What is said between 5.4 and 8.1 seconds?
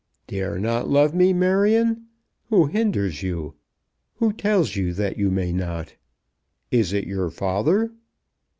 not? Is it your father?"